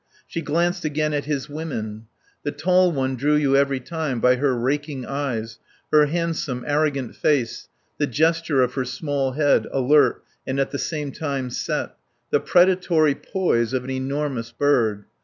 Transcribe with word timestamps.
She 0.25 0.41
glanced 0.41 0.83
again 0.83 1.13
at 1.13 1.25
his 1.25 1.47
women. 1.47 2.07
The 2.41 2.51
tall 2.51 2.91
one 2.91 3.15
drew 3.15 3.35
you 3.35 3.55
every 3.55 3.79
time 3.79 4.19
by 4.19 4.37
her 4.37 4.57
raking 4.57 5.05
eyes, 5.05 5.59
her 5.91 6.07
handsome, 6.07 6.65
arrogant 6.67 7.15
face, 7.15 7.67
the 7.99 8.07
gesture 8.07 8.63
of 8.63 8.73
her 8.73 8.83
small 8.83 9.33
head, 9.33 9.67
alert 9.71 10.23
and 10.47 10.59
at 10.59 10.71
the 10.71 10.79
same 10.79 11.11
time 11.11 11.51
set, 11.51 11.93
the 12.31 12.39
predatory 12.39 13.13
poise 13.13 13.73
of 13.73 13.83
an 13.83 13.91
enormous 13.91 14.51
bird. 14.51 15.05